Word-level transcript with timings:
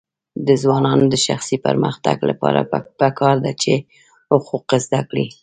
د 0.47 0.49
ځوانانو 0.61 1.05
د 1.09 1.15
شخصي 1.27 1.57
پرمختګ 1.65 2.17
لپاره 2.29 2.59
پکار 2.99 3.35
ده 3.45 3.51
چې 3.61 3.73
حقوق 4.29 4.67
زده 4.85 5.01
کړي. 5.09 5.27